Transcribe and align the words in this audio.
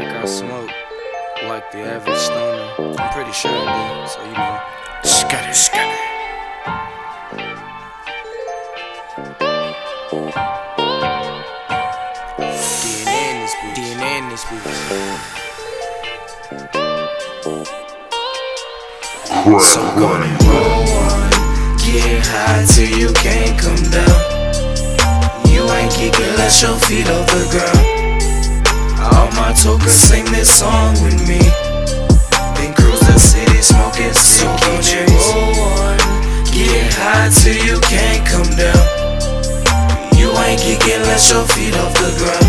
I 0.00 0.24
smoke 0.26 0.70
like 1.48 1.72
the 1.72 1.80
average 1.80 2.18
stoner. 2.18 3.00
I'm 3.00 3.12
pretty 3.12 3.32
sure 3.32 3.50
I 3.50 4.04
do, 4.04 4.08
so 4.08 4.22
you 4.22 4.32
know. 4.32 4.60
Scatter, 5.02 5.52
scatter. 5.52 5.98
DNA 12.84 13.22
in 13.32 13.40
this 13.40 13.54
bitch. 13.54 13.74
DNA 13.74 14.18
in 14.18 14.28
this 14.28 14.44
bitch. 14.44 14.62
So 19.60 19.80
go 19.98 20.14
and 20.14 20.42
roll 20.44 20.86
one. 20.94 21.30
Get 21.78 22.22
high 22.24 22.64
till 22.66 22.90
you 22.96 23.12
can't 23.14 23.58
come 23.58 23.82
down. 23.90 24.20
You 25.48 25.62
ain't 25.72 25.92
kicking, 25.92 26.36
let 26.36 26.62
your 26.62 26.76
feet 26.78 27.08
off 27.08 27.26
the 27.26 27.48
ground. 27.50 27.87
My 29.68 29.74
tokens 29.74 29.92
sing 29.92 30.24
this 30.32 30.48
song 30.48 30.94
with 31.04 31.28
me. 31.28 31.40
Then 32.56 32.72
cruise 32.72 33.04
the 33.04 33.18
city 33.18 33.60
smoking 33.60 34.14
so 34.14 34.48
and 34.48 35.10
roll. 35.12 35.92
Get 36.48 36.88
high 36.96 37.28
till 37.28 37.52
you 37.52 37.78
can't 37.84 38.24
come 38.24 38.48
down. 38.56 38.80
You 40.16 40.32
ain't 40.48 40.58
kicking, 40.58 41.04
let 41.04 41.20
your 41.28 41.44
feet 41.52 41.76
off 41.76 41.92
the 42.00 42.08
ground. 42.16 42.48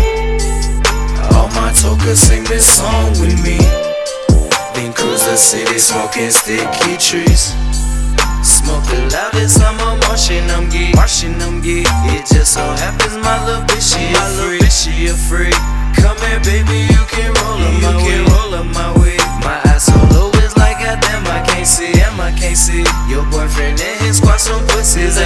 All 1.36 1.48
my 1.52 1.70
tokens 1.76 2.20
sing 2.20 2.44
this 2.44 2.64
song 2.64 3.10
with 3.20 3.36
me. 3.44 3.58
Then 4.72 4.94
cruise 4.94 5.20
the 5.20 5.36
city 5.36 5.78
smoking 5.78 6.30
sticky 6.30 6.96
trees. 6.96 7.52
Smoke 8.42 8.84
the 8.88 9.10
loudest, 9.12 9.60
I'm 9.60 9.76
a 9.76 10.00
Martian, 10.08 10.48
I'm 10.48 10.70
geek. 10.70 10.94
Martian, 10.96 11.36
I'm 11.42 11.60
geek. 11.60 11.86
It 12.16 12.24
just 12.32 12.54
so 12.54 12.62
happens 12.62 12.89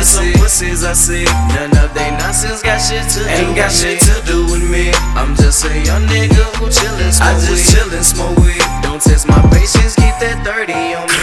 see. 0.04 0.32
Pussies, 0.34 0.84
I 0.84 0.92
see. 0.92 1.24
None 1.56 1.72
of 1.80 1.94
they 1.94 2.10
nonsense 2.20 2.62
got 2.62 2.78
shit 2.78 3.08
to 3.16 3.20
do. 3.24 3.30
Ain't 3.30 3.56
got 3.56 3.72
shit 3.72 4.00
to 4.00 4.14
do 4.26 4.44
with 4.46 4.62
me. 4.70 4.92
I'm 5.16 5.34
just 5.34 5.64
a 5.64 5.72
young 5.84 6.06
nigga 6.06 6.44
who 6.60 6.68
chillin', 6.68 7.12
smoke 7.12 7.28
I 7.28 7.40
just 7.40 7.74
chillin', 7.74 8.04
smoke 8.04 8.36
weed. 8.38 8.60
Don't 8.82 9.00
test 9.00 9.26
my 9.26 9.40
patience, 9.50 9.94
keep 9.96 10.14
that 10.20 10.44
30 10.44 10.72
on 10.94 11.08
me. 11.08 11.13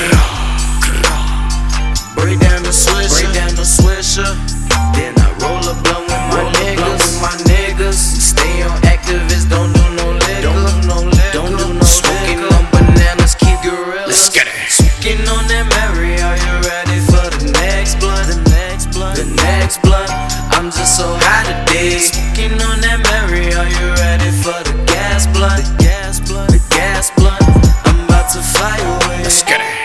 Next 19.61 19.81
blunt. 19.83 20.09
I'm 20.57 20.73
just 20.73 20.97
so 20.97 21.05
high 21.05 21.45
today. 21.45 22.01
Smoking 22.01 22.57
on 22.65 22.81
that 22.81 22.99
Mary, 23.13 23.53
are 23.53 23.69
you 23.69 23.87
ready 24.01 24.33
for 24.41 24.57
the 24.65 24.73
gas 24.89 25.29
blunt? 25.29 25.61
The 25.61 25.69
gas 25.85 26.17
blunt, 26.17 26.49
the 26.49 26.61
gas 26.73 27.13
blunt. 27.13 27.45
I'm 27.85 28.09
about 28.09 28.27
to 28.33 28.41
fly 28.41 28.73
away. 28.81 29.21
Let's 29.21 29.45
get 29.45 29.61
it. 29.61 29.77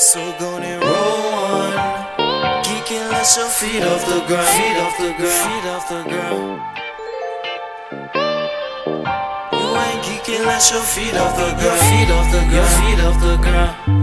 So 0.00 0.20
go 0.40 0.56
and 0.56 0.80
roll 0.80 1.20
one. 1.52 1.76
Geek 2.64 2.88
and 2.96 3.12
let 3.12 3.28
your 3.36 3.50
feet 3.52 3.84
off 3.84 4.02
the 4.08 4.24
ground. 4.24 4.48
Feet 4.56 4.78
off 4.80 4.96
the 4.96 5.12
ground. 5.20 5.44
Feet 5.44 5.66
off 5.68 5.84
the 5.92 6.00
ground. 6.08 6.48
You 9.52 9.68
ain't 9.84 10.00
geeking, 10.06 10.44
let 10.48 10.64
your 10.72 10.80
feet 10.80 11.16
off 11.20 11.36
the 11.36 11.48
ground. 11.60 11.80
Feet 11.92 12.08
off 12.08 12.28
the 12.32 12.40
ground. 12.48 12.72
Feet 12.80 13.00
off 13.04 13.20
the 13.20 13.36
ground. 13.44 13.97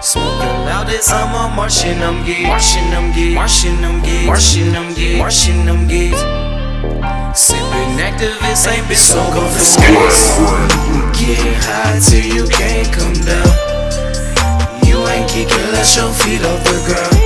Smoking 0.00 0.62
loudest, 0.64 1.10
I'm 1.10 1.34
a 1.34 1.54
Martian, 1.56 2.00
I'm 2.00 2.24
geek. 2.24 2.46
Martian, 2.46 2.94
I'm 2.94 3.12
geek. 3.12 3.34
Martian, 3.34 3.84
I'm 3.84 4.00
geek. 4.00 4.26
Martian, 4.26 4.76
I'm 4.76 4.94
geek. 4.94 5.18
Martian, 5.18 5.68
I'm 5.68 5.88
geek. 5.88 6.14
Sipping 7.34 7.98
Actavis 7.98 8.70
ain't 8.70 8.86
been 8.86 8.96
so 8.96 9.18
space. 9.58 10.38
Get 11.18 11.58
high 11.66 11.98
till 11.98 12.22
you 12.22 12.46
can't 12.46 12.86
come 12.94 13.18
down. 13.26 13.50
You 14.86 15.02
ain't 15.08 15.28
kicking, 15.28 15.66
let 15.74 15.90
your 15.96 16.12
feet 16.14 16.46
off 16.46 16.62
the 16.62 16.78
ground. 16.86 17.18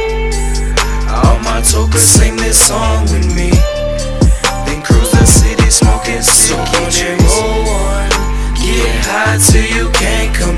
All 1.13 1.39
my 1.45 1.61
tokens 1.61 2.01
sing 2.01 2.37
this 2.37 2.59
song 2.59 3.03
with 3.13 3.37
me. 3.37 3.51
Then 4.65 4.81
cruise 4.81 5.13
the 5.13 5.27
city 5.27 5.69
smoking 5.69 6.25
one. 7.69 8.09
Get 8.57 9.05
high 9.05 9.37
till 9.37 9.69
you 9.77 9.91
can't 9.93 10.35
come 10.35 10.52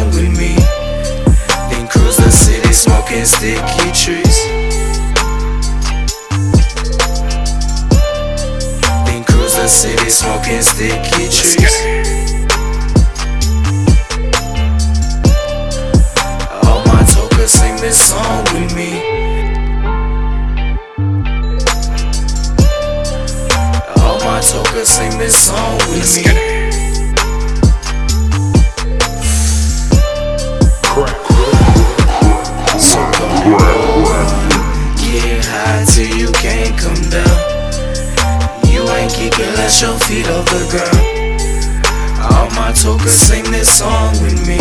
this 0.00 0.16
with 0.16 0.38
me. 0.38 0.54
Then 1.70 1.86
cruise 1.88 2.16
the 2.16 2.30
city 2.30 2.72
smoking 2.72 3.24
sticky 3.24 3.90
trees. 3.92 4.46
Then 9.06 9.24
cruise 9.24 9.54
the 9.56 9.68
city 9.68 10.10
smoking 10.10 10.62
sticky 10.62 11.28
trees. 11.28 11.84
All 16.62 16.84
my 16.86 17.02
tokens 17.04 17.50
sing 17.50 17.76
this 17.76 17.98
song 17.98 18.44
with 18.54 18.74
me. 18.74 19.20
Tokens 24.40 24.88
sing 24.88 25.18
this 25.18 25.36
song 25.36 25.76
with 25.90 26.26
me. 26.26 26.49
High 35.80 35.84
till 35.84 36.16
you 36.16 36.32
can't 36.32 36.78
come 36.78 37.10
down. 37.10 37.36
You 38.66 38.88
ain't 38.90 39.12
kicking, 39.12 39.52
let 39.54 39.80
your 39.80 39.98
feet 40.00 40.26
off 40.28 40.44
the 40.46 40.64
ground. 40.70 41.06
All 42.20 42.50
my 42.50 42.72
tokens 42.72 43.12
sing 43.12 43.44
this 43.50 43.78
song 43.78 44.12
with 44.22 44.46
me. 44.46 44.58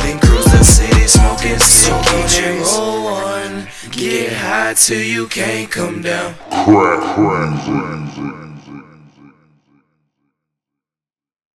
Then 0.00 0.18
cruise 0.20 0.44
the 0.44 0.64
city 0.64 1.06
smoking 1.06 1.58
sticky 1.58 2.22
trees. 2.28 2.72
Roll 2.76 3.04
one, 3.04 3.68
get 3.90 4.32
high 4.32 4.74
till 4.74 5.02
you 5.02 5.26
can't 5.26 5.70
come 5.70 6.02
down. 6.02 6.34
Crack 6.50 7.14
frenzy. 7.14 8.55